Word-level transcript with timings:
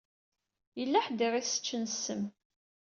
Yella 0.79 0.99
ḥedd 1.05 1.19
i 1.25 1.27
ɣ-iseččen 1.33 1.83
ssem. 1.93 2.23